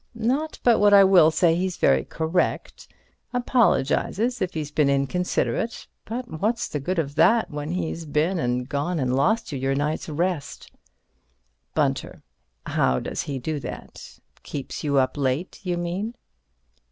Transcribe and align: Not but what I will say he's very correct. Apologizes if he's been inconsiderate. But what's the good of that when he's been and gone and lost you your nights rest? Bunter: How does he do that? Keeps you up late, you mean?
Not 0.15 0.57
but 0.63 0.79
what 0.79 0.95
I 0.95 1.03
will 1.03 1.29
say 1.29 1.53
he's 1.53 1.77
very 1.77 2.03
correct. 2.03 2.87
Apologizes 3.33 4.41
if 4.41 4.55
he's 4.55 4.71
been 4.71 4.89
inconsiderate. 4.89 5.85
But 6.05 6.41
what's 6.41 6.67
the 6.67 6.79
good 6.79 6.97
of 6.97 7.13
that 7.13 7.51
when 7.51 7.69
he's 7.73 8.07
been 8.07 8.39
and 8.39 8.67
gone 8.67 8.97
and 8.99 9.15
lost 9.15 9.51
you 9.51 9.59
your 9.59 9.75
nights 9.75 10.09
rest? 10.09 10.71
Bunter: 11.75 12.23
How 12.65 12.99
does 12.99 13.21
he 13.21 13.37
do 13.37 13.59
that? 13.59 14.17
Keeps 14.41 14.83
you 14.83 14.97
up 14.97 15.17
late, 15.17 15.59
you 15.63 15.77
mean? 15.77 16.15